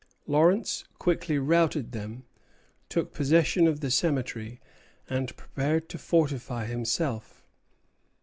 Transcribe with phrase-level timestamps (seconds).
[0.25, 2.23] Lawrence quickly routed them,
[2.89, 4.59] took possession of the cemetery,
[5.07, 7.43] and prepared to fortify himself.